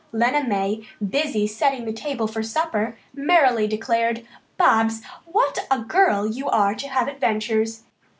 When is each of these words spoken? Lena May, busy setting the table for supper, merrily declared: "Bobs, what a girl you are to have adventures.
Lena 0.11 0.43
May, 0.43 0.83
busy 1.07 1.45
setting 1.45 1.85
the 1.85 1.93
table 1.93 2.25
for 2.25 2.41
supper, 2.41 2.97
merrily 3.13 3.67
declared: 3.67 4.25
"Bobs, 4.57 5.03
what 5.27 5.59
a 5.69 5.77
girl 5.81 6.25
you 6.25 6.49
are 6.49 6.73
to 6.73 6.87
have 6.89 7.07
adventures. 7.07 7.83